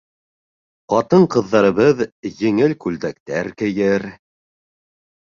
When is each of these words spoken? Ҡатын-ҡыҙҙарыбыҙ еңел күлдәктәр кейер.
Ҡатын-ҡыҙҙарыбыҙ 0.93 2.03
еңел 2.47 2.77
күлдәктәр 2.87 3.55
кейер. 3.63 4.11